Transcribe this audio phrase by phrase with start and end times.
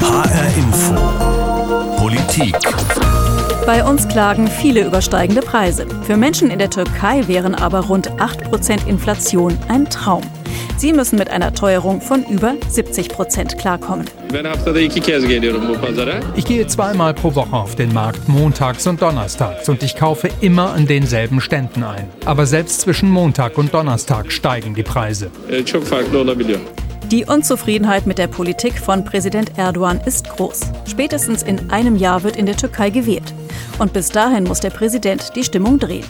[0.00, 0.94] HR Info.
[1.98, 2.56] Politik.
[3.66, 5.86] Bei uns klagen viele über steigende Preise.
[6.04, 10.22] Für Menschen in der Türkei wären aber rund 8% Inflation ein Traum.
[10.76, 14.06] Sie müssen mit einer Teuerung von über 70 Prozent klarkommen.
[16.36, 20.72] Ich gehe zweimal pro Woche auf den Markt, montags und donnerstags, und ich kaufe immer
[20.72, 22.08] an denselben Ständen ein.
[22.24, 25.30] Aber selbst zwischen Montag und Donnerstag steigen die Preise.
[27.10, 30.60] Die Unzufriedenheit mit der Politik von Präsident Erdogan ist groß.
[30.86, 33.32] Spätestens in einem Jahr wird in der Türkei gewählt.
[33.78, 36.04] Und bis dahin muss der Präsident die Stimmung drehen.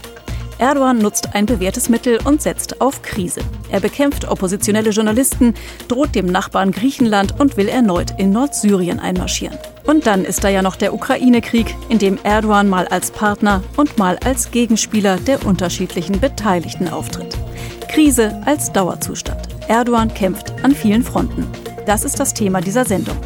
[0.59, 3.43] Erdogan nutzt ein bewährtes Mittel und setzt auf Krise.
[3.71, 5.55] Er bekämpft oppositionelle Journalisten,
[5.87, 9.57] droht dem Nachbarn Griechenland und will erneut in Nordsyrien einmarschieren.
[9.87, 13.99] Und dann ist da ja noch der Ukraine-Krieg, in dem Erdogan mal als Partner und
[13.99, 17.39] mal als Gegenspieler der unterschiedlichen Beteiligten auftritt.
[17.89, 19.49] Krise als Dauerzustand.
[19.67, 21.47] Erdogan kämpft an vielen Fronten.
[21.87, 23.17] Das ist das Thema dieser Sendung.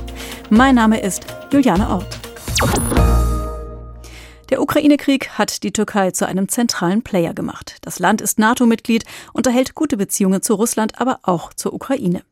[0.50, 2.18] Mein Name ist Juliane Ort.
[4.50, 7.78] Der Ukraine-Krieg hat die Türkei zu einem zentralen Player gemacht.
[7.82, 12.22] Das Land ist NATO-Mitglied, unterhält gute Beziehungen zu Russland, aber auch zur Ukraine.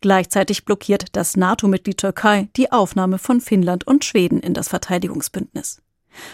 [0.00, 5.82] Gleichzeitig blockiert das NATO-Mitglied Türkei die Aufnahme von Finnland und Schweden in das Verteidigungsbündnis.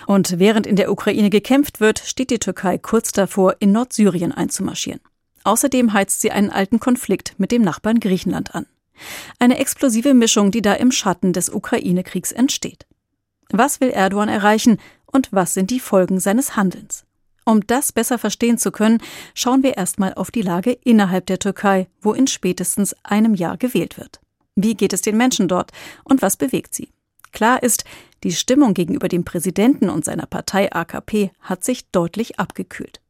[0.06, 5.00] Und während in der Ukraine gekämpft wird, steht die Türkei kurz davor, in Nordsyrien einzumarschieren.
[5.44, 8.66] Außerdem heizt sie einen alten Konflikt mit dem Nachbarn Griechenland an.
[9.38, 12.86] Eine explosive Mischung, die da im Schatten des Ukraine-Kriegs entsteht.
[13.50, 17.04] Was will Erdogan erreichen und was sind die Folgen seines Handelns.
[17.44, 19.02] Um das besser verstehen zu können,
[19.34, 23.98] schauen wir erstmal auf die Lage innerhalb der Türkei, wo in spätestens einem Jahr gewählt
[23.98, 24.20] wird.
[24.56, 25.72] Wie geht es den Menschen dort
[26.04, 26.88] und was bewegt sie?
[27.32, 27.84] Klar ist,
[28.22, 33.00] die Stimmung gegenüber dem Präsidenten und seiner Partei AKP hat sich deutlich abgekühlt.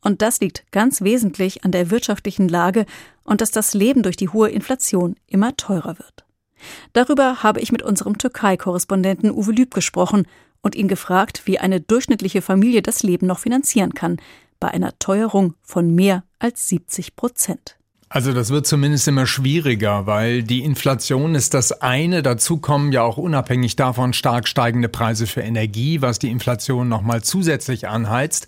[0.00, 2.86] Und das liegt ganz wesentlich an der wirtschaftlichen Lage
[3.24, 6.24] und dass das Leben durch die hohe Inflation immer teurer wird.
[6.92, 10.26] Darüber habe ich mit unserem Türkei-Korrespondenten Uwe Lüb gesprochen
[10.62, 14.18] und ihn gefragt, wie eine durchschnittliche Familie das Leben noch finanzieren kann,
[14.60, 17.76] bei einer Teuerung von mehr als 70 Prozent.
[18.14, 22.22] Also das wird zumindest immer schwieriger, weil die Inflation ist das eine.
[22.22, 27.24] Dazu kommen ja auch unabhängig davon stark steigende Preise für Energie, was die Inflation nochmal
[27.24, 28.46] zusätzlich anheizt.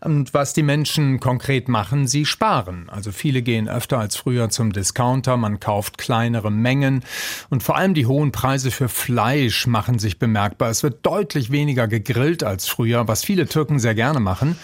[0.00, 2.88] Und was die Menschen konkret machen, sie sparen.
[2.90, 7.02] Also viele gehen öfter als früher zum Discounter, man kauft kleinere Mengen
[7.50, 10.70] und vor allem die hohen Preise für Fleisch machen sich bemerkbar.
[10.70, 14.56] Es wird deutlich weniger gegrillt als früher, was viele Türken sehr gerne machen.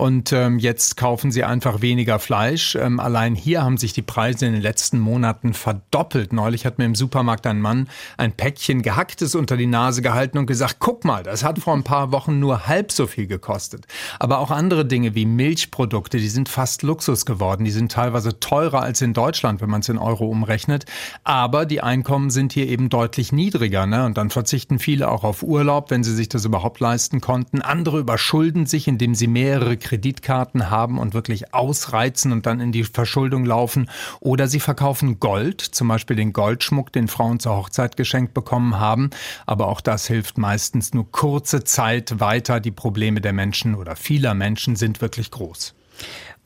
[0.00, 2.74] Und ähm, jetzt kaufen sie einfach weniger Fleisch.
[2.74, 6.32] Ähm, allein hier haben sich die Preise in den letzten Monaten verdoppelt.
[6.32, 10.46] Neulich hat mir im Supermarkt ein Mann ein Päckchen Gehacktes unter die Nase gehalten und
[10.46, 13.86] gesagt, guck mal, das hat vor ein paar Wochen nur halb so viel gekostet.
[14.18, 17.66] Aber auch andere Dinge wie Milchprodukte, die sind fast Luxus geworden.
[17.66, 20.86] Die sind teilweise teurer als in Deutschland, wenn man es in Euro umrechnet.
[21.24, 23.84] Aber die Einkommen sind hier eben deutlich niedriger.
[23.84, 24.06] Ne?
[24.06, 27.60] Und dann verzichten viele auch auf Urlaub, wenn sie sich das überhaupt leisten konnten.
[27.60, 32.84] Andere überschulden sich, indem sie mehrere Kreditkarten haben und wirklich ausreizen und dann in die
[32.84, 33.90] Verschuldung laufen.
[34.20, 39.10] Oder sie verkaufen Gold, zum Beispiel den Goldschmuck, den Frauen zur Hochzeit geschenkt bekommen haben.
[39.46, 42.60] Aber auch das hilft meistens nur kurze Zeit weiter.
[42.60, 45.74] Die Probleme der Menschen oder vieler Menschen sind wirklich groß.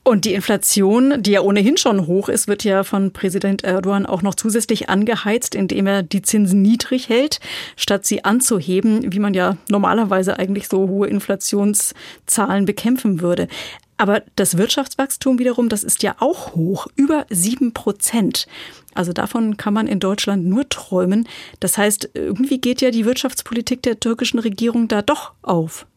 [0.07, 4.21] Und die Inflation, die ja ohnehin schon hoch ist, wird ja von Präsident Erdogan auch
[4.21, 7.39] noch zusätzlich angeheizt, indem er die Zinsen niedrig hält,
[7.75, 13.47] statt sie anzuheben, wie man ja normalerweise eigentlich so hohe Inflationszahlen bekämpfen würde.
[13.97, 18.45] Aber das Wirtschaftswachstum wiederum, das ist ja auch hoch, über sieben Prozent.
[18.93, 21.27] Also davon kann man in Deutschland nur träumen.
[21.59, 25.87] Das heißt, irgendwie geht ja die Wirtschaftspolitik der türkischen Regierung da doch auf.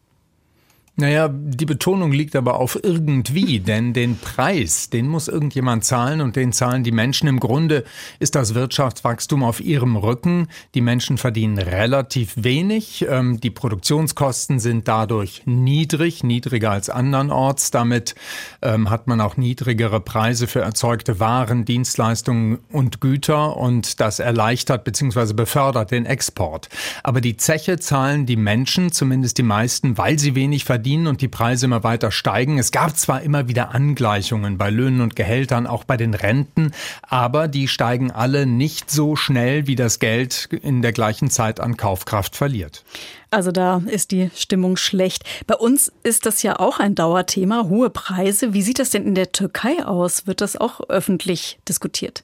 [0.99, 6.35] Naja, die Betonung liegt aber auf irgendwie, denn den Preis, den muss irgendjemand zahlen und
[6.35, 7.29] den zahlen die Menschen.
[7.29, 7.85] Im Grunde
[8.19, 10.49] ist das Wirtschaftswachstum auf ihrem Rücken.
[10.75, 13.05] Die Menschen verdienen relativ wenig.
[13.07, 17.71] Ähm, die Produktionskosten sind dadurch niedrig, niedriger als andernorts.
[17.71, 18.15] Damit
[18.61, 24.83] ähm, hat man auch niedrigere Preise für erzeugte Waren, Dienstleistungen und Güter und das erleichtert
[24.83, 25.31] bzw.
[25.31, 26.67] befördert den Export.
[27.03, 31.21] Aber die Zeche zahlen die Menschen, zumindest die meisten, weil sie wenig verdienen verdienen und
[31.21, 32.57] die Preise immer weiter steigen.
[32.57, 36.71] Es gab zwar immer wieder Angleichungen bei Löhnen und Gehältern, auch bei den Renten,
[37.03, 41.77] aber die steigen alle nicht so schnell, wie das Geld in der gleichen Zeit an
[41.77, 42.83] Kaufkraft verliert.
[43.29, 45.25] Also da ist die Stimmung schlecht.
[45.45, 48.53] Bei uns ist das ja auch ein Dauerthema, hohe Preise.
[48.55, 50.25] Wie sieht das denn in der Türkei aus?
[50.25, 52.23] Wird das auch öffentlich diskutiert?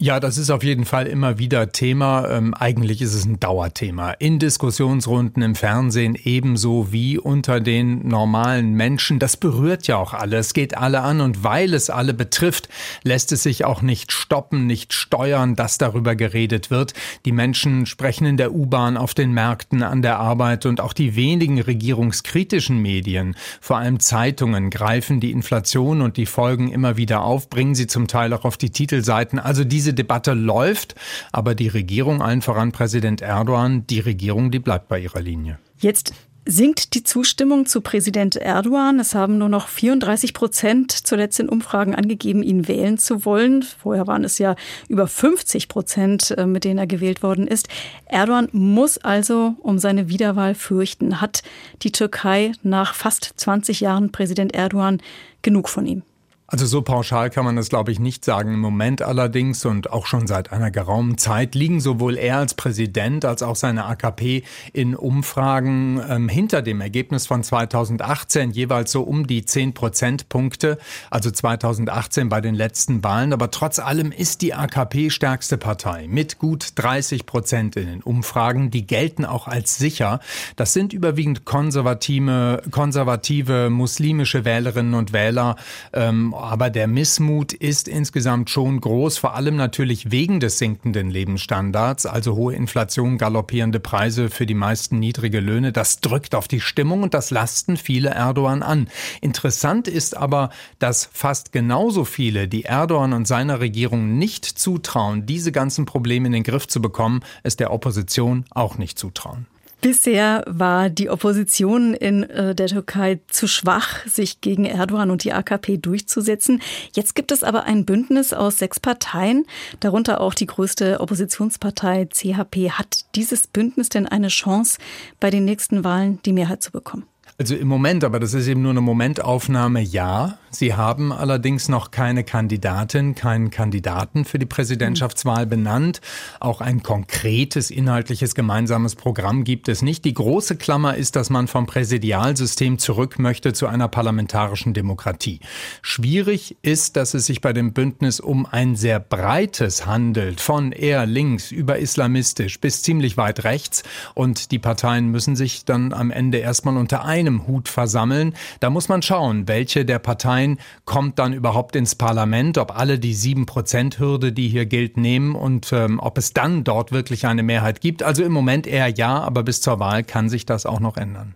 [0.00, 2.28] Ja, das ist auf jeden Fall immer wieder Thema.
[2.28, 4.10] Ähm, eigentlich ist es ein Dauerthema.
[4.10, 9.20] In Diskussionsrunden im Fernsehen ebenso wie unter den normalen Menschen.
[9.20, 10.38] Das berührt ja auch alle.
[10.38, 12.68] Es geht alle an und weil es alle betrifft,
[13.04, 16.92] lässt es sich auch nicht stoppen, nicht steuern, dass darüber geredet wird.
[17.24, 21.14] Die Menschen sprechen in der U-Bahn, auf den Märkten, an der Arbeit und auch die
[21.14, 27.48] wenigen regierungskritischen Medien, vor allem Zeitungen, greifen die Inflation und die Folgen immer wieder auf,
[27.48, 29.38] bringen sie zum Teil auch auf die Titelseiten.
[29.38, 30.94] Also diese diese Debatte läuft,
[31.30, 35.58] aber die Regierung, allen voran Präsident Erdogan, die Regierung, die bleibt bei ihrer Linie.
[35.78, 36.14] Jetzt
[36.46, 38.98] sinkt die Zustimmung zu Präsident Erdogan.
[38.98, 43.62] Es haben nur noch 34 Prozent zuletzt in Umfragen angegeben, ihn wählen zu wollen.
[43.62, 44.56] Vorher waren es ja
[44.88, 47.68] über 50 Prozent, äh, mit denen er gewählt worden ist.
[48.06, 51.20] Erdogan muss also um seine Wiederwahl fürchten.
[51.20, 51.42] Hat
[51.82, 55.02] die Türkei nach fast 20 Jahren Präsident Erdogan
[55.42, 56.02] genug von ihm?
[56.46, 58.52] Also so pauschal kann man das, glaube ich, nicht sagen.
[58.52, 63.24] Im Moment allerdings und auch schon seit einer geraumen Zeit liegen sowohl er als Präsident
[63.24, 64.42] als auch seine AKP
[64.74, 70.76] in Umfragen ähm, hinter dem Ergebnis von 2018 jeweils so um die 10 Prozentpunkte,
[71.10, 73.32] also 2018 bei den letzten Wahlen.
[73.32, 78.70] Aber trotz allem ist die AKP stärkste Partei mit gut 30 Prozent in den Umfragen.
[78.70, 80.20] Die gelten auch als sicher.
[80.56, 85.56] Das sind überwiegend konservative, konservative muslimische Wählerinnen und Wähler.
[85.94, 92.06] Ähm, aber der Missmut ist insgesamt schon groß, vor allem natürlich wegen des sinkenden Lebensstandards,
[92.06, 95.72] also hohe Inflation, galoppierende Preise für die meisten niedrige Löhne.
[95.72, 98.88] Das drückt auf die Stimmung und das lasten viele Erdogan an.
[99.20, 105.52] Interessant ist aber, dass fast genauso viele, die Erdogan und seiner Regierung nicht zutrauen, diese
[105.52, 109.46] ganzen Probleme in den Griff zu bekommen, es der Opposition auch nicht zutrauen.
[109.84, 115.34] Bisher war die Opposition in äh, der Türkei zu schwach, sich gegen Erdogan und die
[115.34, 116.62] AKP durchzusetzen.
[116.94, 119.44] Jetzt gibt es aber ein Bündnis aus sechs Parteien,
[119.80, 122.70] darunter auch die größte Oppositionspartei CHP.
[122.70, 124.78] Hat dieses Bündnis denn eine Chance,
[125.20, 127.04] bei den nächsten Wahlen die Mehrheit zu bekommen?
[127.36, 130.38] Also im Moment, aber das ist eben nur eine Momentaufnahme, ja.
[130.54, 136.00] Sie haben allerdings noch keine Kandidatin, keinen Kandidaten für die Präsidentschaftswahl benannt.
[136.38, 140.04] Auch ein konkretes inhaltliches gemeinsames Programm gibt es nicht.
[140.04, 145.40] Die große Klammer ist, dass man vom Präsidialsystem zurück möchte zu einer parlamentarischen Demokratie.
[145.82, 151.06] Schwierig ist, dass es sich bei dem Bündnis um ein sehr breites handelt, von eher
[151.06, 153.82] links über islamistisch bis ziemlich weit rechts.
[154.14, 158.34] Und die Parteien müssen sich dann am Ende erstmal unter ein einem Hut versammeln.
[158.60, 160.43] Da muss man schauen, welche der Parteien
[160.84, 165.98] kommt dann überhaupt ins Parlament, ob alle die 7-Prozent-Hürde, die hier gilt, nehmen und ähm,
[166.00, 168.02] ob es dann dort wirklich eine Mehrheit gibt.
[168.02, 171.34] Also im Moment eher ja, aber bis zur Wahl kann sich das auch noch ändern.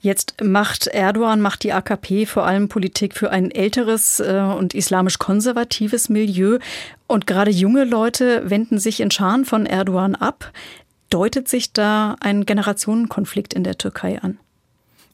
[0.00, 6.08] Jetzt macht Erdogan, macht die AKP vor allem Politik für ein älteres äh, und islamisch-konservatives
[6.08, 6.58] Milieu.
[7.08, 10.52] Und gerade junge Leute wenden sich in Scharen von Erdogan ab.
[11.10, 14.38] Deutet sich da ein Generationenkonflikt in der Türkei an?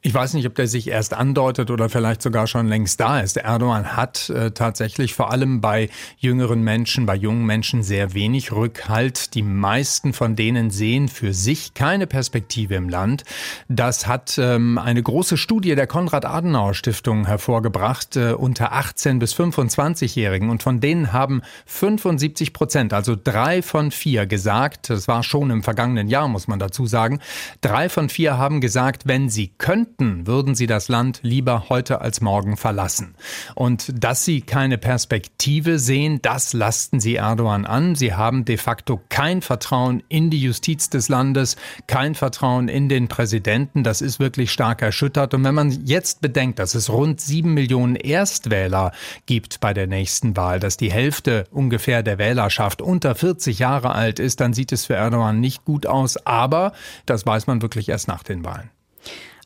[0.07, 3.39] Ich weiß nicht, ob der sich erst andeutet oder vielleicht sogar schon längst da ist.
[3.39, 9.35] Erdogan hat äh, tatsächlich vor allem bei jüngeren Menschen, bei jungen Menschen sehr wenig Rückhalt.
[9.35, 13.25] Die meisten von denen sehen für sich keine Perspektive im Land.
[13.71, 20.51] Das hat ähm, eine große Studie der Konrad-Adenauer-Stiftung hervorgebracht äh, unter 18 bis 25-Jährigen.
[20.51, 25.63] Und von denen haben 75 Prozent, also drei von vier gesagt, das war schon im
[25.63, 27.21] vergangenen Jahr, muss man dazu sagen,
[27.63, 32.01] drei von vier haben gesagt, wenn sie könnten, könnten, würden sie das Land lieber heute
[32.01, 33.15] als morgen verlassen.
[33.55, 37.95] Und dass sie keine Perspektive sehen, das lasten sie Erdogan an.
[37.95, 43.09] Sie haben de facto kein Vertrauen in die Justiz des Landes, kein Vertrauen in den
[43.09, 43.85] Präsidenten.
[43.85, 45.35] Das ist wirklich stark erschüttert.
[45.35, 48.93] Und wenn man jetzt bedenkt, dass es rund sieben Millionen Erstwähler
[49.27, 54.19] gibt bei der nächsten Wahl, dass die Hälfte ungefähr der Wählerschaft unter 40 Jahre alt
[54.19, 56.17] ist, dann sieht es für Erdogan nicht gut aus.
[56.27, 56.73] Aber
[57.07, 58.74] das weiß man wirklich erst nach den Wahlen.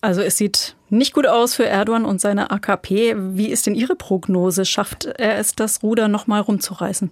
[0.00, 3.16] Also es sieht nicht gut aus für Erdogan und seine AKP.
[3.36, 4.64] Wie ist denn Ihre Prognose?
[4.64, 7.10] Schafft er es, das Ruder nochmal rumzureißen?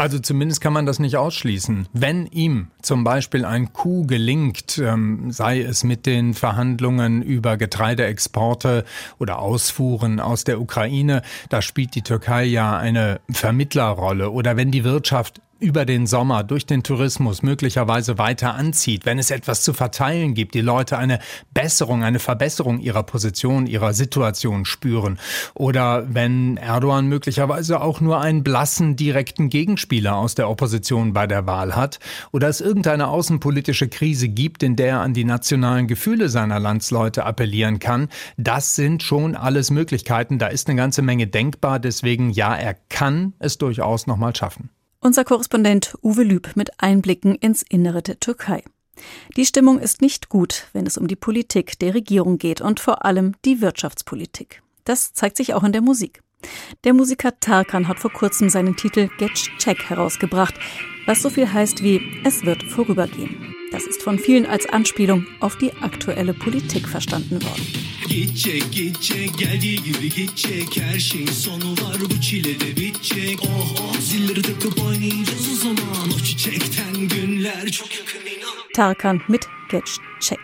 [0.00, 1.86] Also zumindest kann man das nicht ausschließen.
[1.92, 8.86] Wenn ihm zum Beispiel ein Coup gelingt, ähm, sei es mit den Verhandlungen über Getreideexporte
[9.18, 14.30] oder Ausfuhren aus der Ukraine, da spielt die Türkei ja eine Vermittlerrolle.
[14.30, 19.30] Oder wenn die Wirtschaft über den Sommer durch den Tourismus möglicherweise weiter anzieht, wenn es
[19.30, 21.20] etwas zu verteilen gibt, die Leute eine
[21.52, 25.18] Besserung, eine Verbesserung ihrer Position, ihrer Situation spüren.
[25.54, 31.46] Oder wenn Erdogan möglicherweise auch nur einen blassen direkten Gegenspieler aus der Opposition bei der
[31.46, 32.00] Wahl hat.
[32.32, 37.24] Oder es irgendeine außenpolitische Krise gibt, in der er an die nationalen Gefühle seiner Landsleute
[37.24, 42.54] appellieren kann, das sind schon alles Möglichkeiten, da ist eine ganze Menge denkbar, deswegen ja,
[42.54, 44.70] er kann es durchaus noch mal schaffen.
[45.02, 48.62] Unser Korrespondent Uwe Lüb mit Einblicken ins Innere der Türkei.
[49.34, 53.02] Die Stimmung ist nicht gut, wenn es um die Politik der Regierung geht und vor
[53.06, 54.62] allem die Wirtschaftspolitik.
[54.84, 56.20] Das zeigt sich auch in der Musik.
[56.84, 60.54] Der Musiker Tarkan hat vor kurzem seinen Titel Get Check herausgebracht,
[61.06, 63.54] was so viel heißt wie Es wird vorübergehen.
[63.70, 67.66] Das ist von vielen als Anspielung auf die aktuelle Politik verstanden worden.
[68.08, 74.00] Gidecek gidecek geldiği gibi gidecek Her şeyin sonu var bu çile de bitecek Oh oh
[74.00, 80.40] zilleri takıp oynayacağız o zaman O çiçekten günler çok yakın inan Tarkan mit Getcheck.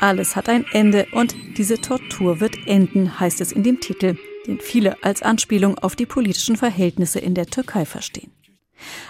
[0.00, 4.16] Alles hat ein Ende und diese Tortur wird enden, heißt es in dem Titel,
[4.50, 8.32] den viele als Anspielung auf die politischen Verhältnisse in der Türkei verstehen.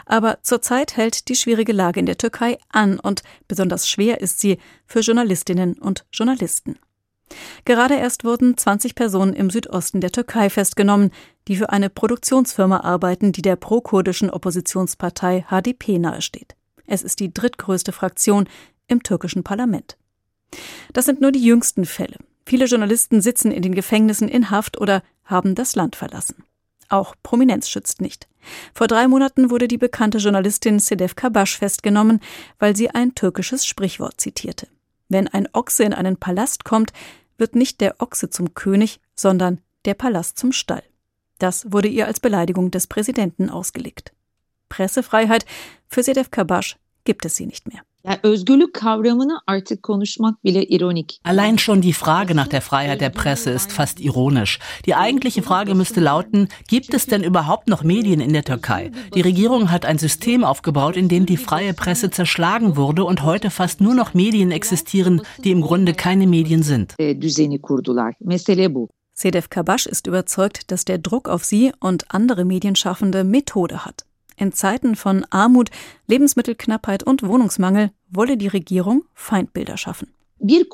[0.04, 4.58] Aber zurzeit hält die schwierige Lage in der Türkei an und besonders schwer ist sie
[4.86, 6.78] für Journalistinnen und Journalisten.
[7.64, 11.12] Gerade erst wurden 20 Personen im Südosten der Türkei festgenommen,
[11.46, 16.56] die für eine Produktionsfirma arbeiten, die der pro-kurdischen Oppositionspartei HDP nahesteht.
[16.86, 18.48] Es ist die drittgrößte Fraktion
[18.88, 19.96] im türkischen Parlament.
[20.92, 22.16] Das sind nur die jüngsten Fälle.
[22.44, 26.44] Viele Journalisten sitzen in den Gefängnissen in Haft oder haben das Land verlassen.
[26.88, 28.28] Auch Prominenz schützt nicht.
[28.74, 32.20] Vor drei Monaten wurde die bekannte Journalistin Sedef Kabash festgenommen,
[32.58, 34.66] weil sie ein türkisches Sprichwort zitierte.
[35.08, 36.92] Wenn ein Ochse in einen Palast kommt,
[37.38, 40.82] wird nicht der Ochse zum König, sondern der Palast zum Stall.
[41.38, 44.12] Das wurde ihr als Beleidigung des Präsidenten ausgelegt.
[44.68, 45.46] Pressefreiheit
[45.86, 47.82] für Sedef Kabash gibt es sie nicht mehr.
[51.22, 54.58] Allein schon die Frage nach der Freiheit der Presse ist fast ironisch.
[54.86, 58.90] Die eigentliche Frage müsste lauten, gibt es denn überhaupt noch Medien in der Türkei?
[59.14, 63.50] Die Regierung hat ein System aufgebaut, in dem die freie Presse zerschlagen wurde und heute
[63.50, 66.94] fast nur noch Medien existieren, die im Grunde keine Medien sind.
[69.12, 74.06] Sedef Kabash ist überzeugt, dass der Druck auf sie und andere Medienschaffende Methode hat.
[74.40, 75.68] In Zeiten von Armut,
[76.06, 80.08] Lebensmittelknappheit und Wohnungsmangel wolle die Regierung Feindbilder schaffen.
[80.38, 80.64] Sie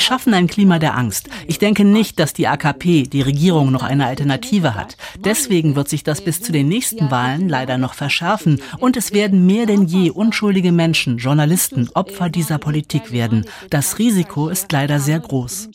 [0.00, 1.28] schaffen ein Klima der Angst.
[1.46, 4.96] Ich denke nicht, dass die AKP, die Regierung, noch eine Alternative hat.
[5.20, 9.46] Deswegen wird sich das bis zu den nächsten Wahlen leider noch verschärfen und es werden
[9.46, 13.44] mehr denn je unschuldige Menschen, Journalisten, Opfer dieser Politik werden.
[13.70, 15.70] Das Risiko ist leider sehr groß.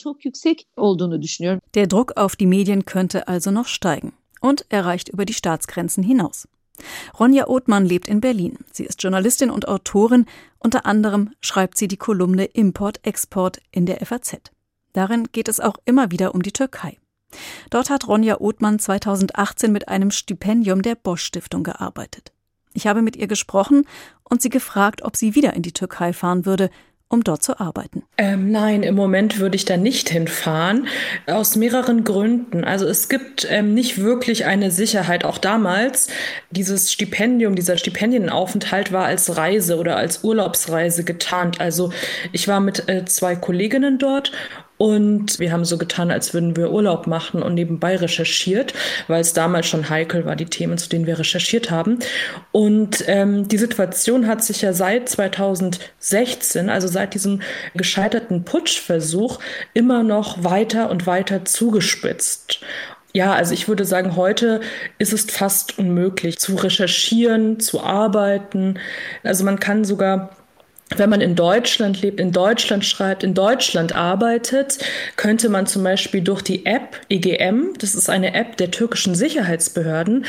[1.76, 6.48] Der Druck auf die Medien könnte also noch steigen und erreicht über die Staatsgrenzen hinaus.
[7.20, 8.58] Ronja Othmann lebt in Berlin.
[8.72, 10.26] Sie ist Journalistin und Autorin.
[10.60, 14.38] Unter anderem schreibt sie die Kolumne Import-Export in der FAZ.
[14.94, 16.98] Darin geht es auch immer wieder um die Türkei.
[17.70, 22.32] Dort hat Ronja Othmann 2018 mit einem Stipendium der Bosch Stiftung gearbeitet.
[22.74, 23.86] Ich habe mit ihr gesprochen
[24.24, 26.70] und sie gefragt, ob sie wieder in die Türkei fahren würde,
[27.10, 28.04] um dort zu arbeiten?
[28.18, 30.88] Ähm, nein, im Moment würde ich da nicht hinfahren,
[31.26, 32.64] aus mehreren Gründen.
[32.64, 35.26] Also es gibt ähm, nicht wirklich eine Sicherheit.
[35.26, 36.10] Auch damals,
[36.52, 41.60] dieses Stipendium, dieser Stipendienaufenthalt war als Reise oder als Urlaubsreise getarnt.
[41.60, 41.92] Also
[42.32, 44.32] ich war mit äh, zwei Kolleginnen dort
[44.80, 48.74] und wir haben so getan, als würden wir Urlaub machen und nebenbei recherchiert,
[49.10, 52.00] weil es damals schon heikel war, die Themen, zu denen wir recherchiert haben.
[52.54, 57.42] Und ähm, die Situation hat sich ja seit 2016, also seit diesem
[57.76, 59.40] gescheiterten Putschversuch,
[59.74, 62.62] immer noch weiter und weiter zugespitzt.
[63.12, 64.62] Ja, also ich würde sagen, heute
[64.98, 68.80] ist es fast unmöglich zu recherchieren, zu arbeiten.
[69.24, 70.30] Also man kann sogar
[70.98, 74.80] wenn man in Deutschland lebt, in Deutschland schreibt, in Deutschland arbeitet,
[75.18, 80.26] könnte man zum Beispiel durch die App EGM, das ist eine App der türkischen Sicherheitsbehörden,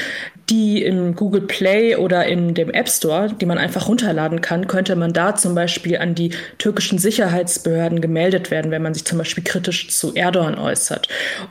[0.50, 4.96] die im Google Play oder in dem App Store, die man einfach runterladen kann, könnte
[4.96, 9.44] man da zum Beispiel an die türkischen Sicherheitsbehörden gemeldet werden, wenn man sich zum Beispiel
[9.44, 11.08] kritisch zu Erdogan äußert.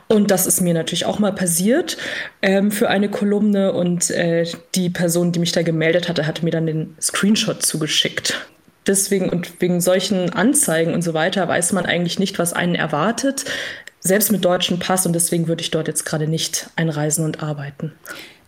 [0.08, 1.96] Und das ist mir natürlich auch mal passiert
[2.42, 6.52] ähm, für eine Kolumne und äh, die Person, die mich da gemeldet hatte, hatte mir
[6.52, 8.38] dann den Screenshot zugeschickt
[8.86, 13.44] deswegen und wegen solchen Anzeigen und so weiter weiß man eigentlich nicht, was einen erwartet,
[14.00, 15.06] selbst mit deutschem Pass.
[15.06, 17.92] Und deswegen würde ich dort jetzt gerade nicht einreisen und arbeiten.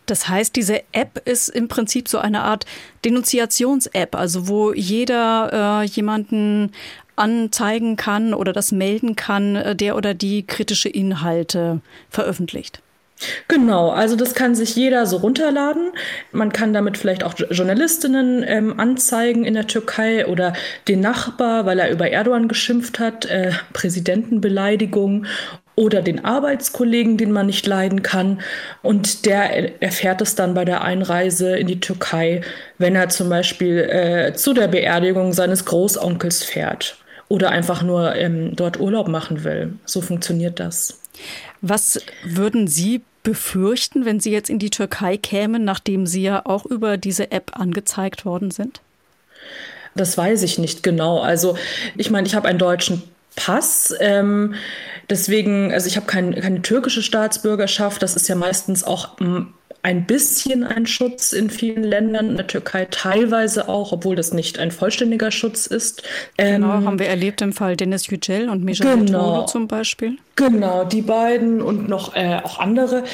[0.07, 2.67] Das heißt, diese App ist im Prinzip so eine Art
[3.05, 6.73] Denunziations-App, also wo jeder äh, jemanden
[7.15, 12.83] anzeigen kann oder das melden kann, äh, der oder die kritische Inhalte veröffentlicht.
[13.49, 15.93] Genau, also das kann sich jeder so runterladen.
[16.33, 20.53] Man kann damit vielleicht auch Journalistinnen ähm, anzeigen in der Türkei oder
[20.89, 25.27] den Nachbar, weil er über Erdogan geschimpft hat, äh, Präsidentenbeleidigung
[25.75, 28.41] oder den Arbeitskollegen, den man nicht leiden kann.
[28.83, 32.43] Und der erfährt es dann bei der Einreise in die Türkei,
[32.79, 36.99] wenn er zum Beispiel äh, zu der Beerdigung seines Großonkels fährt
[37.29, 39.75] oder einfach nur ähm, dort Urlaub machen will.
[39.87, 41.01] So funktioniert das.
[41.63, 46.67] Was würden Sie befürchten, wenn Sie jetzt in die Türkei kämen, nachdem Sie ja auch
[46.67, 48.81] über diese App angezeigt worden sind?
[49.95, 51.21] Das weiß ich nicht genau.
[51.21, 51.57] Also
[51.97, 53.03] ich meine, ich habe einen deutschen
[53.37, 53.95] Pass.
[54.01, 54.55] Ähm,
[55.09, 58.03] deswegen, also ich habe kein, keine türkische Staatsbürgerschaft.
[58.03, 59.17] Das ist ja meistens auch
[59.83, 64.59] ein bisschen ein Schutz in vielen Ländern, in der Türkei teilweise auch, obwohl das nicht
[64.59, 66.03] ein vollständiger Schutz ist.
[66.37, 70.19] Genau, ähm, haben wir erlebt im Fall Dennis Yücel und Misha genau, zum Beispiel.
[70.35, 73.05] Genau, die beiden und noch äh, auch andere.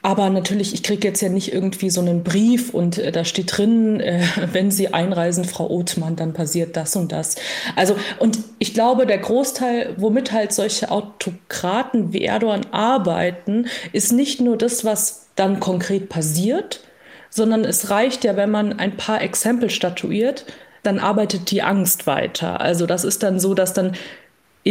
[0.00, 3.56] Aber natürlich, ich kriege jetzt ja nicht irgendwie so einen Brief und äh, da steht
[3.56, 7.34] drin, äh, wenn Sie einreisen, Frau Othmann, dann passiert das und das.
[7.74, 14.40] Also, und ich glaube, der Großteil, womit halt solche Autokraten wie Erdogan arbeiten, ist nicht
[14.40, 16.80] nur das, was dann konkret passiert,
[17.28, 20.46] sondern es reicht ja, wenn man ein paar Exempel statuiert,
[20.84, 22.60] dann arbeitet die Angst weiter.
[22.60, 23.94] Also das ist dann so, dass dann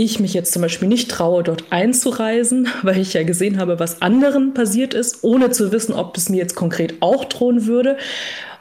[0.03, 4.01] ich mich jetzt zum Beispiel nicht traue, dort einzureisen, weil ich ja gesehen habe, was
[4.01, 7.97] anderen passiert ist, ohne zu wissen, ob es mir jetzt konkret auch drohen würde.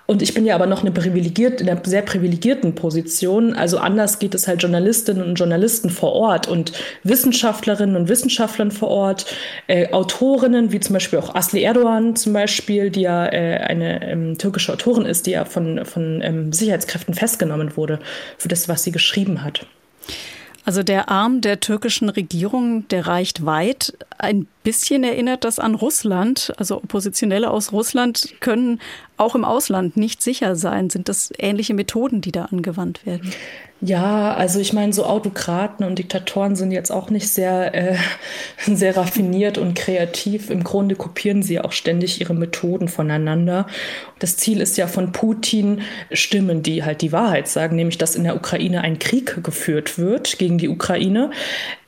[0.07, 3.55] Und ich bin ja aber noch eine privilegiert, in einer sehr privilegierten Position.
[3.55, 8.89] Also anders geht es halt Journalistinnen und Journalisten vor Ort und Wissenschaftlerinnen und Wissenschaftlern vor
[8.89, 9.27] Ort,
[9.67, 14.39] äh, Autorinnen, wie zum Beispiel auch Asli Erdogan zum Beispiel, die ja äh, eine ähm,
[14.39, 17.99] türkische Autorin ist, die ja von, von ähm, Sicherheitskräften festgenommen wurde
[18.39, 19.67] für das, was sie geschrieben hat.
[20.67, 23.97] Also der Arm der türkischen Regierung, der reicht weit.
[24.19, 26.53] Ein bisschen erinnert das an Russland.
[26.57, 28.81] Also Oppositionelle aus Russland können
[29.17, 30.91] auch im Ausland nicht sicher sein.
[30.91, 33.33] Sind das ähnliche Methoden, die da angewandt werden?
[33.83, 37.97] Ja, also ich meine, so Autokraten und Diktatoren sind jetzt auch nicht sehr, äh,
[38.67, 40.49] sehr raffiniert und kreativ.
[40.49, 43.67] Im Grunde kopieren sie auch ständig ihre Methoden voneinander.
[44.19, 48.25] Das Ziel ist ja von Putin Stimmen, die halt die Wahrheit sagen, nämlich dass in
[48.25, 51.31] der Ukraine ein Krieg geführt wird gegen die Ukraine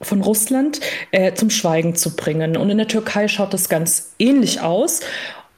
[0.02, 0.80] von Russland,
[1.10, 2.58] äh, zum Schweigen zu bringen.
[2.58, 5.00] Und in der Türkei schaut das ganz ähnlich aus.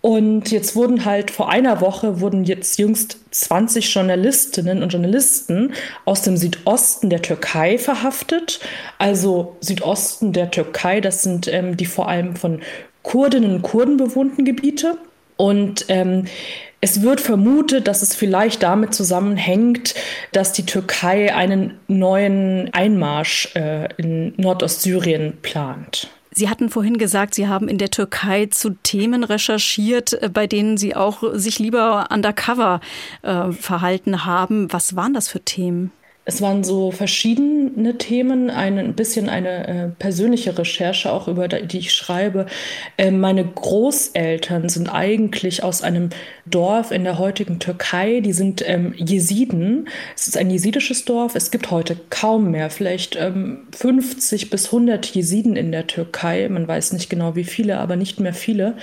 [0.02, 5.74] Und jetzt wurden halt vor einer Woche wurden jetzt jüngst 20 Journalistinnen und Journalisten
[6.06, 8.60] aus dem Südosten der Türkei verhaftet.
[8.98, 12.60] Also Südosten der Türkei, das sind ähm, die vor allem von
[13.02, 14.96] Kurdinnen und Kurden bewohnten Gebiete.
[15.36, 16.24] Und ähm,
[16.80, 19.94] es wird vermutet, dass es vielleicht damit zusammenhängt,
[20.32, 26.08] dass die Türkei einen neuen Einmarsch äh, in Nordostsyrien plant.
[26.32, 30.76] Sie hatten vorhin gesagt, Sie haben in der Türkei zu Themen recherchiert, äh, bei denen
[30.76, 32.80] Sie auch sich lieber undercover
[33.22, 34.72] äh, verhalten haben.
[34.72, 35.92] Was waren das für Themen?
[36.26, 41.94] Es waren so verschiedene Themen, ein bisschen eine äh, persönliche Recherche auch über die ich
[41.94, 42.46] schreibe.
[42.98, 46.10] Äh, meine Großeltern sind eigentlich aus einem
[46.44, 48.20] Dorf in der heutigen Türkei.
[48.20, 49.88] Die sind ähm, Jesiden.
[50.14, 51.34] Es ist ein jesidisches Dorf.
[51.34, 56.46] Es gibt heute kaum mehr, vielleicht ähm, 50 bis 100 Jesiden in der Türkei.
[56.50, 58.76] Man weiß nicht genau wie viele, aber nicht mehr viele.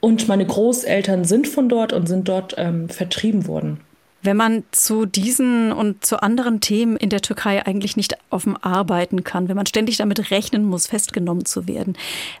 [0.00, 3.80] Und meine Großeltern sind von dort und sind dort ähm, vertrieben worden.
[4.24, 9.22] Wenn man zu diesen und zu anderen Themen in der Türkei eigentlich nicht offen arbeiten
[9.22, 11.94] kann, wenn man ständig damit rechnen muss, festgenommen zu werden,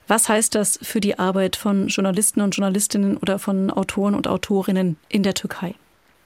[0.08, 4.96] was heißt das für die Arbeit von Journalisten und Journalistinnen oder von Autoren und Autorinnen
[5.10, 5.74] in der Türkei?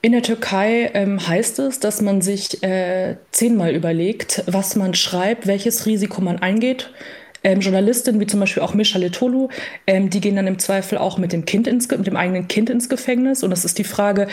[0.01, 5.45] In der Türkei ähm, heißt es, dass man sich äh, zehnmal überlegt, was man schreibt,
[5.45, 6.89] welches Risiko man eingeht,
[7.43, 9.49] ähm, Journalistinnen wie zum Beispiel auch Misha Letolu,
[9.87, 12.69] ähm, die gehen dann im Zweifel auch mit dem Kind ins, mit dem eigenen Kind
[12.69, 13.43] ins Gefängnis.
[13.43, 14.27] Und das ist die Frage,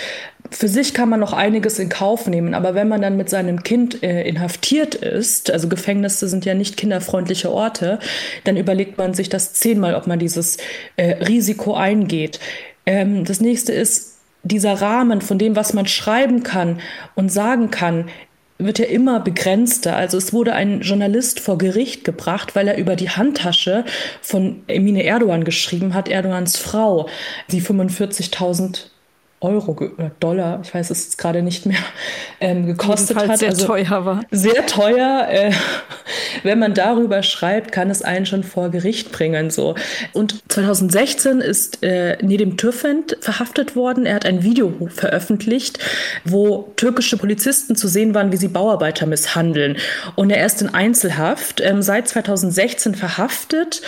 [0.50, 3.62] für sich kann man noch einiges in Kauf nehmen, aber wenn man dann mit seinem
[3.62, 7.98] Kind äh, inhaftiert ist, also Gefängnisse sind ja nicht kinderfreundliche Orte,
[8.44, 10.58] dann überlegt man sich das zehnmal, ob man dieses
[10.96, 12.40] äh, Risiko eingeht.
[12.86, 14.16] Ähm, das nächste ist,
[14.46, 16.80] dieser Rahmen von dem, was man schreiben kann
[17.14, 18.08] und sagen kann,
[18.58, 19.96] wird ja immer begrenzter.
[19.96, 23.84] Also es wurde ein Journalist vor Gericht gebracht, weil er über die Handtasche
[24.22, 27.08] von Emine Erdogan geschrieben hat, Erdogans Frau,
[27.50, 28.86] die 45.000
[29.40, 31.78] Euro oder Dollar, ich weiß es gerade nicht mehr,
[32.40, 33.38] ähm, gekostet hat.
[33.38, 34.20] Sehr also teuer war.
[34.30, 35.28] Sehr teuer.
[35.28, 35.52] Äh,
[36.42, 39.51] wenn man darüber schreibt, kann es einen schon vor Gericht bringen.
[39.51, 39.75] So.
[40.12, 44.07] Und 2016 ist äh, Nedim Türfend verhaftet worden.
[44.07, 45.79] Er hat ein Video veröffentlicht,
[46.25, 49.77] wo türkische Polizisten zu sehen waren, wie sie Bauarbeiter misshandeln.
[50.14, 53.83] Und er ist in Einzelhaft, ähm, seit 2016 verhaftet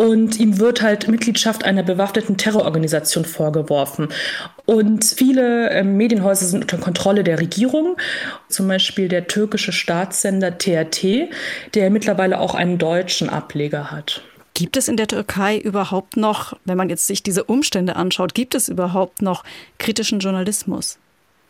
[0.00, 4.08] und ihm wird halt Mitgliedschaft einer bewaffneten Terrororganisation vorgeworfen.
[4.64, 7.98] Und viele äh, Medienhäuser sind unter Kontrolle der Regierung,
[8.48, 11.28] zum Beispiel der türkische Staatssender TRT,
[11.74, 14.22] der mittlerweile auch einen deutschen Ableger hat.
[14.54, 18.54] Gibt es in der Türkei überhaupt noch, wenn man jetzt sich diese Umstände anschaut, gibt
[18.54, 19.44] es überhaupt noch
[19.76, 20.96] kritischen Journalismus?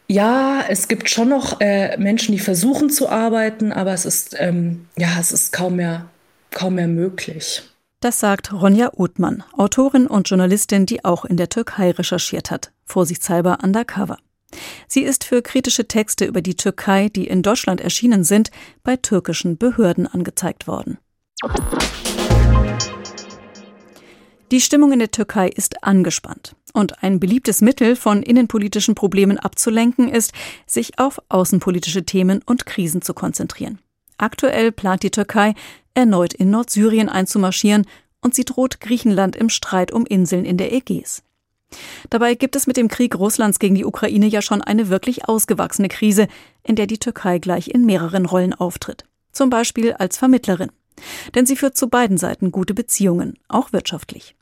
[0.08, 4.88] Ja, es gibt schon noch äh, Menschen, die versuchen zu arbeiten, aber es ist ähm,
[4.98, 6.06] ja, es ist kaum mehr
[6.50, 7.62] kaum mehr möglich.
[8.02, 13.58] Das sagt Ronja Uthmann, Autorin und Journalistin, die auch in der Türkei recherchiert hat, vorsichtshalber
[13.62, 14.16] undercover.
[14.88, 18.50] Sie ist für kritische Texte über die Türkei, die in Deutschland erschienen sind,
[18.82, 20.96] bei türkischen Behörden angezeigt worden.
[24.50, 26.56] Die Stimmung in der Türkei ist angespannt.
[26.72, 30.32] Und ein beliebtes Mittel, von innenpolitischen Problemen abzulenken, ist,
[30.66, 33.78] sich auf außenpolitische Themen und Krisen zu konzentrieren.
[34.20, 35.54] Aktuell plant die Türkei,
[35.94, 37.87] erneut in Nordsyrien einzumarschieren
[38.20, 41.22] und sie droht Griechenland im Streit um Inseln in der Ägäis.
[42.11, 45.88] Dabei gibt es mit dem Krieg Russlands gegen die Ukraine ja schon eine wirklich ausgewachsene
[45.88, 46.26] Krise,
[46.62, 49.05] in der die Türkei gleich in mehreren Rollen auftritt.
[49.33, 50.72] Zum Beispiel als Vermittlerin.
[51.35, 54.35] Denn sie führt zu beiden Seiten gute Beziehungen, auch wirtschaftlich.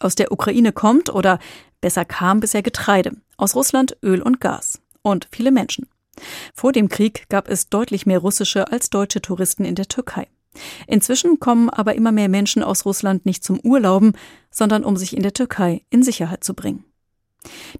[0.00, 1.38] Aus der Ukraine kommt oder
[1.80, 5.86] besser kam bisher Getreide, aus Russland Öl und Gas und viele Menschen.
[6.54, 10.26] Vor dem Krieg gab es deutlich mehr russische als deutsche Touristen in der Türkei.
[10.86, 14.12] Inzwischen kommen aber immer mehr Menschen aus Russland nicht zum Urlauben,
[14.50, 16.84] sondern um sich in der Türkei in Sicherheit zu bringen.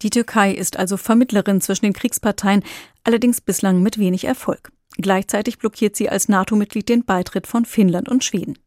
[0.01, 2.65] Die Türkei ist also Vermittlerin zwischen den Kriegsparteien,
[3.05, 4.73] allerdings bislang mit wenig Erfolg.
[4.99, 8.59] Gleichzeitig blockiert sie als NATO-Mitglied den Beitritt von Finnland und Schweden.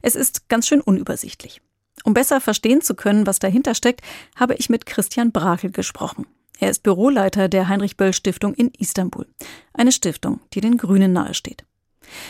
[0.00, 1.60] Es ist ganz schön unübersichtlich.
[2.04, 4.00] Um besser verstehen zu können, was dahinter steckt,
[4.34, 6.26] habe ich mit Christian Brakel gesprochen.
[6.58, 9.26] Er ist Büroleiter der Heinrich Böll Stiftung in Istanbul,
[9.72, 11.64] eine Stiftung, die den Grünen nahesteht.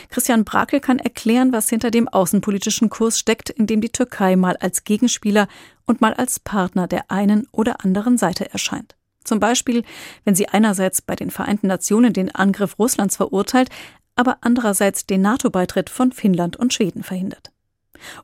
[0.09, 4.57] Christian Brakel kann erklären, was hinter dem außenpolitischen Kurs steckt, in dem die Türkei mal
[4.57, 5.49] als Gegenspieler
[5.87, 8.97] und mal als Partner der einen oder anderen Seite erscheint.
[9.25, 9.85] Zum Beispiel,
[10.25, 13.69] wenn sie einerseits bei den Vereinten Nationen den Angriff Russlands verurteilt,
[14.17, 17.53] aber andererseits den NATO-Beitritt von Finnland und Schweden verhindert.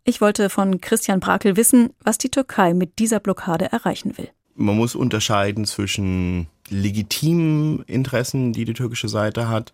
[0.04, 4.28] Ich wollte von Christian Brakel wissen, was die Türkei mit dieser Blockade erreichen will.
[4.54, 9.72] Man muss unterscheiden zwischen legitimen Interessen, die die türkische Seite hat,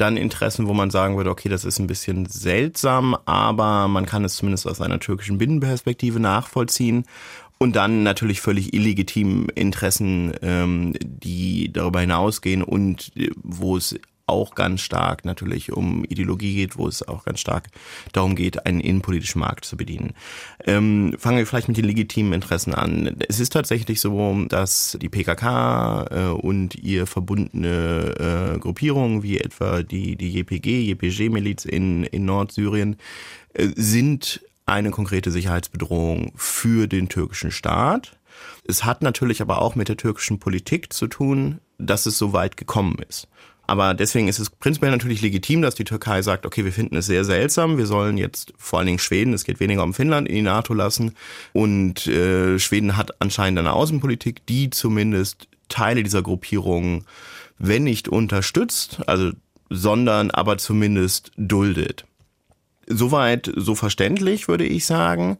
[0.00, 4.24] dann Interessen, wo man sagen würde, okay, das ist ein bisschen seltsam, aber man kann
[4.24, 7.04] es zumindest aus einer türkischen Binnenperspektive nachvollziehen.
[7.58, 14.54] Und dann natürlich völlig illegitimen Interessen, ähm, die darüber hinausgehen und äh, wo es auch
[14.54, 17.68] ganz stark natürlich um Ideologie geht, wo es auch ganz stark
[18.12, 20.14] darum geht, einen innenpolitischen Markt zu bedienen.
[20.64, 23.16] Ähm, fangen wir vielleicht mit den legitimen Interessen an.
[23.28, 29.82] Es ist tatsächlich so, dass die PKK äh, und ihr verbundene äh, Gruppierungen wie etwa
[29.82, 32.96] die, die JPG, JPG-Miliz in, in Nordsyrien
[33.54, 38.16] äh, sind eine konkrete Sicherheitsbedrohung für den türkischen Staat.
[38.64, 42.56] Es hat natürlich aber auch mit der türkischen Politik zu tun, dass es so weit
[42.56, 43.28] gekommen ist.
[43.70, 47.06] Aber deswegen ist es prinzipiell natürlich legitim, dass die Türkei sagt, okay, wir finden es
[47.06, 50.34] sehr seltsam, wir sollen jetzt vor allen Dingen Schweden, es geht weniger um Finnland, in
[50.34, 51.12] die NATO lassen.
[51.52, 57.04] Und äh, Schweden hat anscheinend eine Außenpolitik, die zumindest Teile dieser Gruppierung,
[57.58, 59.30] wenn nicht unterstützt, also
[59.68, 62.06] sondern aber zumindest duldet.
[62.88, 65.38] Soweit so verständlich, würde ich sagen.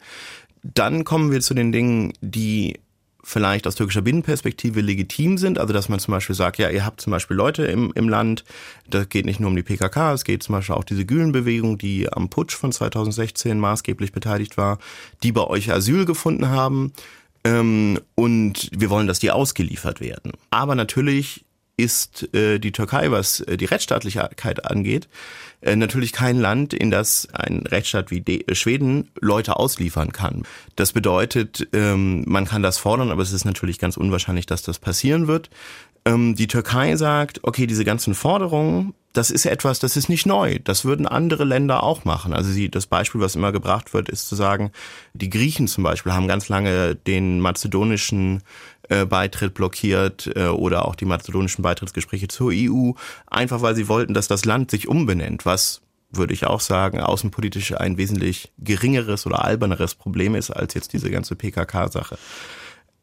[0.63, 2.79] Dann kommen wir zu den Dingen, die
[3.31, 5.59] vielleicht aus türkischer Binnenperspektive legitim sind.
[5.59, 8.45] Also dass man zum Beispiel sagt, ja, ihr habt zum Beispiel Leute im, im Land,
[8.89, 12.13] das geht nicht nur um die PKK, es geht zum Beispiel auch diese Gülen-Bewegung, die
[12.13, 14.79] am Putsch von 2016 maßgeblich beteiligt war,
[15.23, 16.93] die bei euch Asyl gefunden haben.
[17.45, 20.33] Ähm, und wir wollen, dass die ausgeliefert werden.
[20.51, 21.45] Aber natürlich
[21.83, 25.09] ist äh, die Türkei, was äh, die Rechtsstaatlichkeit angeht,
[25.63, 30.45] äh, natürlich kein Land, in das ein Rechtsstaat wie De Schweden Leute ausliefern kann.
[30.77, 34.79] Das bedeutet, ähm, man kann das fordern, aber es ist natürlich ganz unwahrscheinlich, dass das
[34.79, 35.51] passieren wird.
[36.07, 40.59] Ähm, die Türkei sagt, okay, diese ganzen Forderungen, das ist etwas, das ist nicht neu.
[40.63, 42.33] Das würden andere Länder auch machen.
[42.33, 44.71] Also sie, das Beispiel, was immer gebracht wird, ist zu sagen,
[45.13, 48.43] die Griechen zum Beispiel haben ganz lange den mazedonischen
[48.91, 52.93] äh, Beitritt blockiert äh, oder auch die mazedonischen Beitrittsgespräche zur EU,
[53.27, 57.73] einfach weil sie wollten, dass das Land sich umbenennt, was würde ich auch sagen, außenpolitisch
[57.77, 62.19] ein wesentlich geringeres oder alberneres Problem ist als jetzt diese ganze PKK-Sache.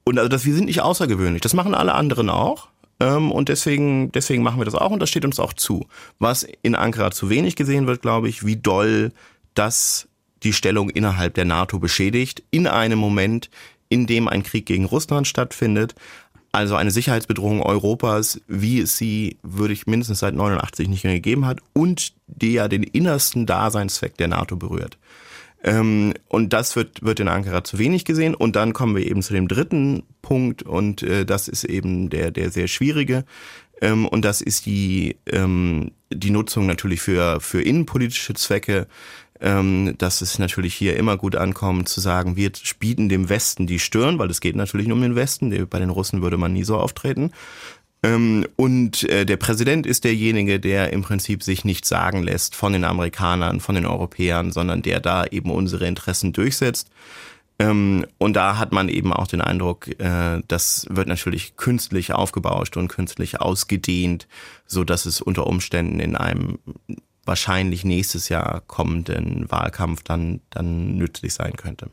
[0.03, 1.41] Und also das, wir sind nicht außergewöhnlich.
[1.41, 2.67] Das machen alle anderen auch.
[2.99, 5.87] Ähm, und deswegen, deswegen machen wir das auch und das steht uns auch zu.
[6.19, 9.11] Was in Ankara zu wenig gesehen wird, glaube ich, wie doll
[9.53, 10.09] das
[10.43, 13.49] die Stellung innerhalb der NATO beschädigt, in einem Moment,
[13.89, 15.95] in dem ein Krieg gegen Russland stattfindet.
[16.51, 21.45] Also eine Sicherheitsbedrohung Europas, wie es sie, würde ich mindestens seit 89 nicht mehr gegeben
[21.45, 24.97] hat und die ja den innersten Daseinszweck der NATO berührt.
[25.63, 28.35] Ähm, und das wird, wird in Ankara zu wenig gesehen.
[28.35, 32.31] Und dann kommen wir eben zu dem dritten Punkt und äh, das ist eben der,
[32.31, 33.25] der sehr schwierige.
[33.81, 38.87] Ähm, und das ist die, ähm, die Nutzung natürlich für, für innenpolitische Zwecke
[39.41, 43.79] ähm, dass es natürlich hier immer gut ankommt zu sagen, wir bieten dem Westen die
[43.79, 46.63] Stirn, weil es geht natürlich nur um den Westen, bei den Russen würde man nie
[46.63, 47.31] so auftreten.
[48.03, 52.73] Ähm, und äh, der Präsident ist derjenige, der im Prinzip sich nichts sagen lässt von
[52.73, 56.89] den Amerikanern, von den Europäern, sondern der da eben unsere Interessen durchsetzt.
[57.59, 62.77] Ähm, und da hat man eben auch den Eindruck, äh, das wird natürlich künstlich aufgebauscht
[62.77, 64.27] und künstlich ausgedehnt,
[64.67, 66.59] so dass es unter Umständen in einem
[67.27, 71.89] wahrscheinlich nächstes Jahr kommenden Wahlkampf dann, dann nützlich sein könnte.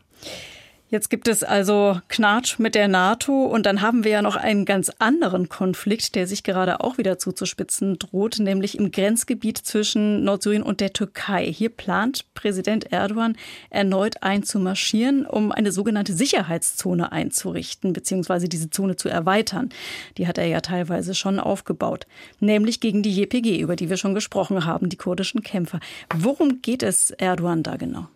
[0.90, 4.66] Jetzt gibt es also Knatsch mit der NATO und dann haben wir ja noch einen
[4.66, 10.62] ganz anderen Konflikt, der sich gerade auch wieder zuzuspitzen droht, nämlich im Grenzgebiet zwischen Nordsyrien
[10.62, 11.50] und der Türkei.
[11.50, 13.36] Hier plant Präsident Erdogan
[13.70, 19.70] erneut einzumarschieren, um eine sogenannte Sicherheitszone einzurichten, beziehungsweise diese Zone zu erweitern.
[20.18, 22.06] Die hat er ja teilweise schon aufgebaut,
[22.40, 25.80] nämlich gegen die JPG, über die wir schon gesprochen haben, die kurdischen Kämpfer.
[26.14, 28.06] Worum geht es Erdogan da genau?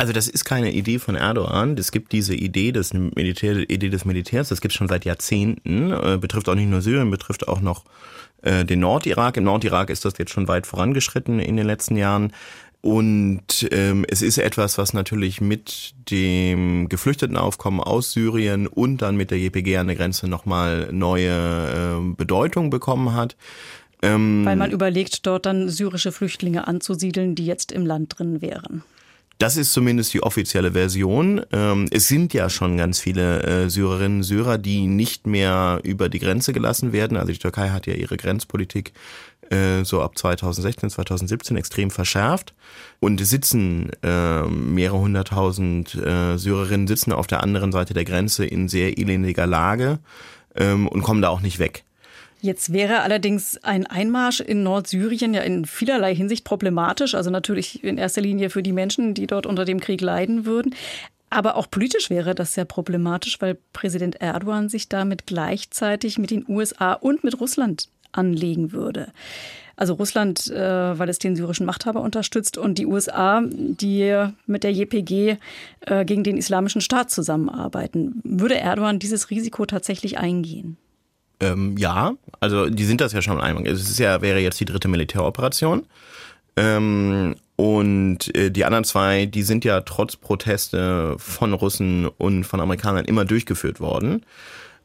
[0.00, 1.76] Also das ist keine Idee von Erdogan.
[1.76, 5.92] Es gibt diese Idee des, Militär, Idee des Militärs, das gibt es schon seit Jahrzehnten.
[5.92, 7.84] Äh, betrifft auch nicht nur Syrien, betrifft auch noch
[8.40, 9.36] äh, den Nordirak.
[9.36, 12.32] Im Nordirak ist das jetzt schon weit vorangeschritten in den letzten Jahren.
[12.80, 19.30] Und ähm, es ist etwas, was natürlich mit dem Geflüchtetenaufkommen aus Syrien und dann mit
[19.30, 23.36] der JPG an der Grenze nochmal neue äh, Bedeutung bekommen hat.
[24.00, 28.82] Ähm, Weil man überlegt, dort dann syrische Flüchtlinge anzusiedeln, die jetzt im Land drin wären.
[29.40, 31.40] Das ist zumindest die offizielle Version.
[31.50, 36.10] Ähm, es sind ja schon ganz viele äh, Syrerinnen und Syrer, die nicht mehr über
[36.10, 37.16] die Grenze gelassen werden.
[37.16, 38.92] Also die Türkei hat ja ihre Grenzpolitik
[39.48, 42.52] äh, so ab 2016, 2017 extrem verschärft
[42.98, 48.68] und sitzen äh, mehrere hunderttausend äh, Syrerinnen sitzen auf der anderen Seite der Grenze in
[48.68, 50.00] sehr elendiger Lage
[50.54, 51.84] ähm, und kommen da auch nicht weg.
[52.42, 57.14] Jetzt wäre allerdings ein Einmarsch in Nordsyrien ja in vielerlei Hinsicht problematisch.
[57.14, 60.74] Also natürlich in erster Linie für die Menschen, die dort unter dem Krieg leiden würden.
[61.28, 66.44] Aber auch politisch wäre das sehr problematisch, weil Präsident Erdogan sich damit gleichzeitig mit den
[66.48, 69.12] USA und mit Russland anlegen würde.
[69.76, 74.72] Also Russland, äh, weil es den syrischen Machthaber unterstützt und die USA, die mit der
[74.72, 75.36] JPG
[75.80, 78.20] äh, gegen den Islamischen Staat zusammenarbeiten.
[78.24, 80.76] Würde Erdogan dieses Risiko tatsächlich eingehen?
[81.40, 83.66] Ähm, ja, also die sind das ja schon einmal.
[83.66, 85.86] Es ist ja, wäre jetzt die dritte Militäroperation.
[86.56, 92.60] Ähm, und äh, die anderen zwei, die sind ja trotz Proteste von Russen und von
[92.60, 94.24] Amerikanern immer durchgeführt worden.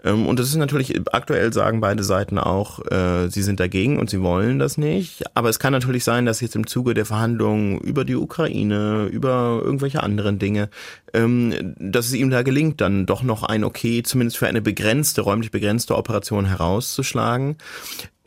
[0.05, 4.09] Ähm, und das ist natürlich, aktuell sagen beide Seiten auch, äh, sie sind dagegen und
[4.09, 5.23] sie wollen das nicht.
[5.35, 9.59] Aber es kann natürlich sein, dass jetzt im Zuge der Verhandlungen über die Ukraine, über
[9.63, 10.69] irgendwelche anderen Dinge,
[11.13, 15.21] ähm, dass es ihm da gelingt, dann doch noch ein Okay, zumindest für eine begrenzte,
[15.21, 17.57] räumlich begrenzte Operation herauszuschlagen.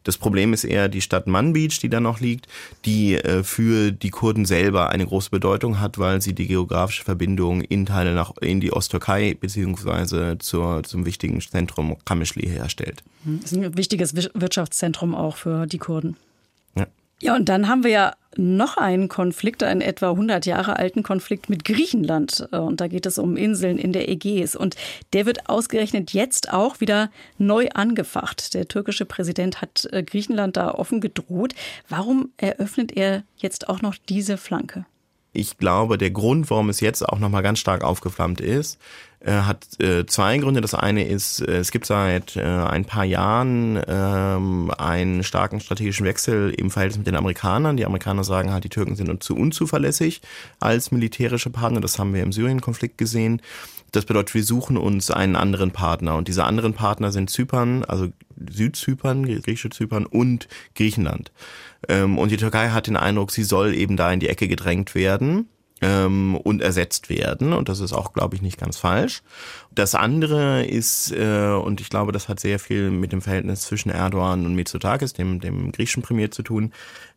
[0.08, 2.48] Das Problem ist eher die Stadt Manbij, die da noch liegt,
[2.86, 7.60] die äh, für die Kurden selber eine große Bedeutung hat, weil sie die geografische Verbindung
[7.60, 9.36] in Teile nach in die Osttürkei
[10.38, 13.02] zur, zum wichtigen Zentrum Kamischli herstellt.
[13.42, 16.16] Das ist ein wichtiges Wirtschaftszentrum auch für die Kurden.
[17.20, 21.50] Ja, und dann haben wir ja noch einen Konflikt, einen etwa 100 Jahre alten Konflikt
[21.50, 22.48] mit Griechenland.
[22.52, 24.54] Und da geht es um Inseln in der Ägäis.
[24.54, 24.76] Und
[25.12, 28.54] der wird ausgerechnet jetzt auch wieder neu angefacht.
[28.54, 31.54] Der türkische Präsident hat äh, Griechenland da offen gedroht.
[31.88, 34.86] Warum eröffnet er jetzt auch noch diese Flanke?
[35.32, 38.78] Ich glaube, der Grund, warum es jetzt auch nochmal ganz stark aufgeflammt ist, äh,
[39.26, 40.60] hat äh, zwei Gründe.
[40.60, 46.06] Das eine ist, äh, es gibt seit äh, ein paar Jahren ähm, einen starken strategischen
[46.06, 47.76] Wechsel im Verhältnis mit den Amerikanern.
[47.76, 50.20] Die Amerikaner sagen halt, die Türken sind uns zu unzuverlässig
[50.60, 51.80] als militärische Partner.
[51.80, 53.42] Das haben wir im Syrien-Konflikt gesehen.
[53.90, 56.14] Das bedeutet, wir suchen uns einen anderen Partner.
[56.16, 58.08] Und diese anderen Partner sind Zypern, also
[58.50, 61.32] Südzypern, griechische Zypern und Griechenland.
[61.88, 64.94] Ähm, und die Türkei hat den Eindruck, sie soll eben da in die Ecke gedrängt
[64.94, 65.48] werden
[65.80, 67.52] ähm, und ersetzt werden.
[67.52, 69.22] Und das ist auch, glaube ich, nicht ganz falsch.
[69.74, 73.90] Das andere ist, äh, und ich glaube, das hat sehr viel mit dem Verhältnis zwischen
[73.90, 76.72] Erdogan und Mitsotakis, dem, dem griechischen Premier, zu tun.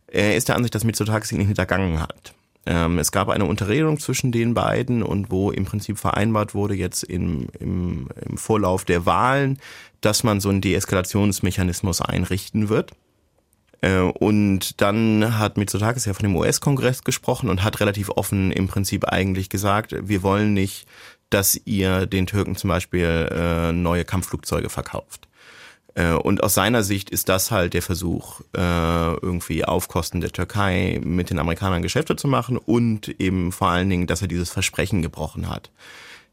[0.06, 2.34] Er ist der Ansicht, dass Mitsotakis ihn hintergangen hat.
[2.64, 7.02] Ähm, es gab eine Unterredung zwischen den beiden und wo im Prinzip vereinbart wurde, jetzt
[7.02, 9.58] im, im, im Vorlauf der Wahlen,
[10.00, 12.92] dass man so einen Deeskalationsmechanismus einrichten wird.
[13.82, 18.68] Äh, und dann hat Mitsotakis ja von dem US-Kongress gesprochen und hat relativ offen im
[18.68, 20.86] Prinzip eigentlich gesagt, wir wollen nicht,
[21.28, 25.28] dass ihr den Türken zum Beispiel äh, neue Kampfflugzeuge verkauft.
[25.94, 31.00] Äh, und aus seiner Sicht ist das halt der Versuch, irgendwie auf Kosten der Türkei
[31.02, 35.02] mit den Amerikanern Geschäfte zu machen und eben vor allen Dingen, dass er dieses Versprechen
[35.02, 35.70] gebrochen hat.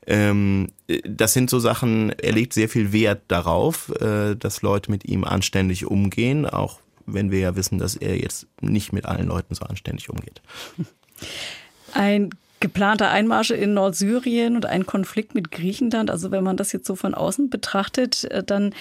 [0.05, 0.71] Ähm,
[1.03, 5.85] das sind so Sachen, er legt sehr viel Wert darauf, dass Leute mit ihm anständig
[5.85, 6.79] umgehen, auch
[7.13, 10.41] wenn wir ja wissen, dass er jetzt nicht mit allen Leuten so anständig umgeht.
[11.93, 12.29] Ein
[12.61, 16.95] Geplante Einmarsche in Nordsyrien und ein Konflikt mit Griechenland, also wenn man das jetzt so
[16.95, 18.73] von außen betrachtet, äh, dann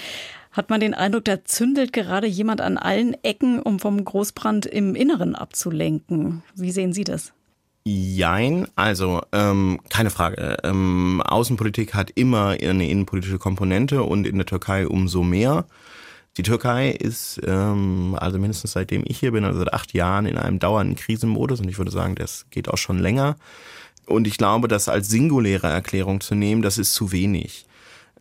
[0.50, 4.96] hat man den Eindruck, da zündelt gerade jemand an allen Ecken, um vom Großbrand im
[4.96, 6.42] Inneren abzulenken.
[6.56, 7.32] Wie sehen Sie das?
[7.84, 10.56] Jein, also ähm, keine Frage.
[10.64, 15.66] Ähm, Außenpolitik hat immer eine innenpolitische Komponente und in der Türkei umso mehr.
[16.38, 20.38] Die Türkei ist, ähm, also mindestens seitdem ich hier bin, also seit acht Jahren, in
[20.38, 23.36] einem dauernden Krisenmodus und ich würde sagen, das geht auch schon länger.
[24.06, 27.66] Und ich glaube, das als singuläre Erklärung zu nehmen, das ist zu wenig.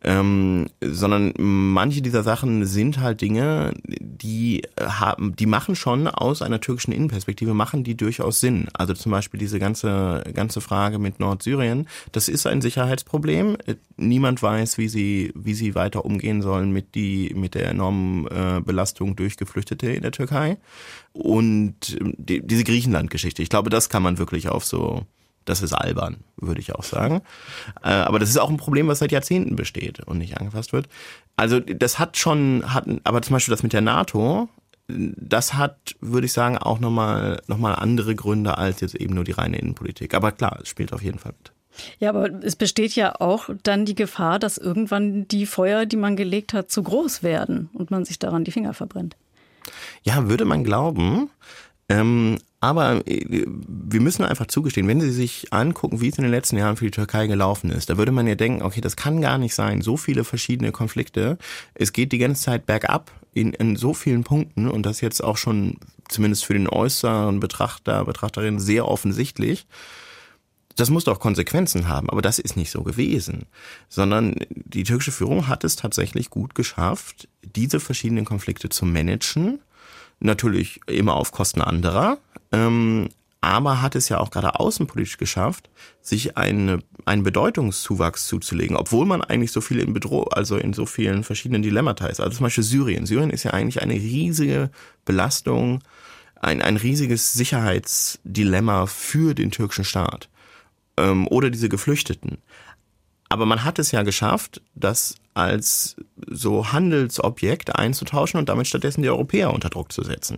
[0.03, 6.61] Ähm, sondern manche dieser Sachen sind halt Dinge, die haben, die machen schon aus einer
[6.61, 8.67] türkischen Innenperspektive, machen die durchaus Sinn.
[8.73, 13.57] Also zum Beispiel diese ganze, ganze Frage mit Nordsyrien, das ist ein Sicherheitsproblem.
[13.95, 18.61] Niemand weiß, wie sie, wie sie weiter umgehen sollen mit die, mit der enormen äh,
[18.63, 20.57] Belastung durch Geflüchtete in der Türkei.
[21.13, 25.05] Und die, diese Griechenland-Geschichte, ich glaube, das kann man wirklich auf so
[25.49, 27.21] das ist albern, würde ich auch sagen.
[27.83, 30.87] Äh, aber das ist auch ein Problem, was seit Jahrzehnten besteht und nicht angefasst wird.
[31.35, 34.49] Also das hat schon, hat, aber zum Beispiel das mit der NATO,
[34.87, 39.23] das hat, würde ich sagen, auch nochmal noch mal andere Gründe als jetzt eben nur
[39.23, 40.13] die reine Innenpolitik.
[40.13, 41.51] Aber klar, es spielt auf jeden Fall mit.
[41.99, 46.15] Ja, aber es besteht ja auch dann die Gefahr, dass irgendwann die Feuer, die man
[46.15, 49.15] gelegt hat, zu groß werden und man sich daran die Finger verbrennt.
[50.03, 51.29] Ja, würde man glauben.
[51.89, 56.31] Ähm, aber äh, wir müssen einfach zugestehen, wenn Sie sich angucken, wie es in den
[56.31, 59.21] letzten Jahren für die Türkei gelaufen ist, da würde man ja denken, okay, das kann
[59.21, 59.81] gar nicht sein.
[59.81, 61.37] So viele verschiedene Konflikte.
[61.75, 65.37] Es geht die ganze Zeit bergab in, in so vielen Punkten und das jetzt auch
[65.37, 65.77] schon
[66.09, 69.65] zumindest für den äußeren Betrachter, Betrachterin sehr offensichtlich.
[70.75, 73.45] Das muss doch Konsequenzen haben, aber das ist nicht so gewesen,
[73.87, 79.59] sondern die türkische Führung hat es tatsächlich gut geschafft, diese verschiedenen Konflikte zu managen
[80.19, 82.17] natürlich immer auf Kosten anderer,
[82.51, 83.09] ähm,
[83.41, 85.69] aber hat es ja auch gerade außenpolitisch geschafft,
[86.01, 90.85] sich eine, einen Bedeutungszuwachs zuzulegen, obwohl man eigentlich so viel in Bedrohung, also in so
[90.85, 92.19] vielen verschiedenen Dilemmata ist.
[92.19, 93.05] Also zum Beispiel Syrien.
[93.05, 94.71] Syrien ist ja eigentlich eine riesige
[95.05, 95.83] Belastung,
[96.41, 100.29] ein, ein riesiges Sicherheitsdilemma für den türkischen Staat
[100.97, 102.39] ähm, oder diese Geflüchteten.
[103.29, 105.95] Aber man hat es ja geschafft, das als
[106.27, 110.37] so Handelsobjekt einzutauschen und damit stattdessen die Europäer unter Druck zu setzen.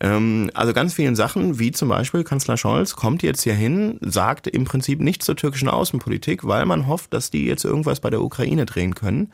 [0.00, 4.46] Ähm, also ganz vielen Sachen, wie zum Beispiel Kanzler Scholz kommt jetzt hier hin, sagt
[4.46, 8.22] im Prinzip nichts zur türkischen Außenpolitik, weil man hofft, dass die jetzt irgendwas bei der
[8.22, 9.32] Ukraine drehen können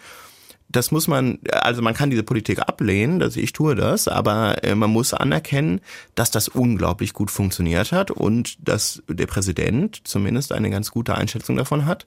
[0.68, 4.74] das muss man, also man kann diese Politik ablehnen, dass ich tue das, aber äh,
[4.74, 5.82] man muss anerkennen,
[6.14, 11.56] dass das unglaublich gut funktioniert hat und dass der Präsident zumindest eine ganz gute Einschätzung
[11.56, 12.06] davon hat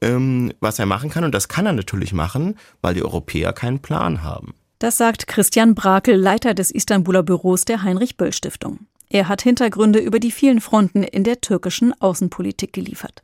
[0.00, 1.24] ähm, was er machen kann.
[1.24, 4.54] Und das kann er natürlich machen, weil die Europäer keinen Plan haben.
[4.78, 8.80] Das sagt Christian Brakel, Leiter des Istanbuler Büros der Heinrich-Böll-Stiftung.
[9.08, 13.22] Er hat Hintergründe über die vielen Fronten in der türkischen Außenpolitik geliefert.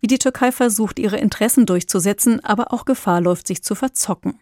[0.00, 4.40] Wie die Türkei versucht, ihre Interessen durchzusetzen, aber auch Gefahr läuft, sich zu verzocken.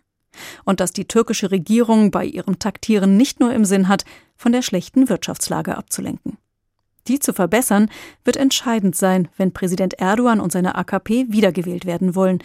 [0.65, 4.05] Und dass die türkische Regierung bei ihrem Taktieren nicht nur im Sinn hat,
[4.37, 6.39] von der schlechten Wirtschaftslage abzulenken.
[7.09, 7.91] Die zu verbessern,
[8.25, 12.43] wird entscheidend sein, wenn Präsident Erdogan und seine AKP wiedergewählt werden wollen.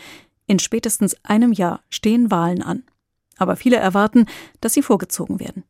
[0.47, 2.83] In spätestens einem Jahr stehen Wahlen an.
[3.37, 4.27] Aber viele erwarten,
[4.61, 5.63] dass sie vorgezogen werden.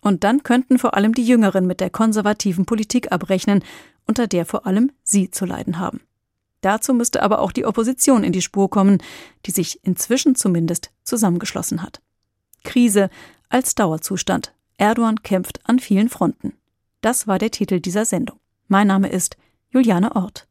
[0.00, 3.64] Und dann könnten vor allem die Jüngeren mit der konservativen Politik abrechnen,
[4.06, 6.00] unter der vor allem sie zu leiden haben.
[6.60, 9.02] Dazu müsste aber auch die Opposition in die Spur kommen,
[9.46, 12.00] die sich inzwischen zumindest zusammengeschlossen hat.
[12.64, 13.10] Krise
[13.48, 14.52] als Dauerzustand.
[14.78, 16.52] Erdogan kämpft an vielen Fronten.
[17.00, 18.38] Das war der Titel dieser Sendung.
[18.68, 19.36] Mein Name ist
[19.70, 20.48] Juliane Ort.